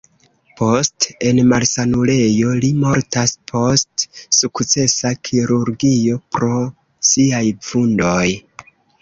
Post 0.59 1.03
en 1.31 1.41
malsanulejo 1.49 2.53
li 2.63 2.71
mortas 2.85 3.33
post 3.51 4.07
sukcesa 4.39 5.13
kirurgio 5.31 6.19
pro 6.39 6.51
siaj 7.13 7.45
vundoj. 7.71 8.27